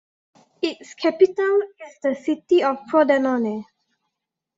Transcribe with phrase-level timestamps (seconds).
[0.63, 3.65] Its capital is the city of Pordenone.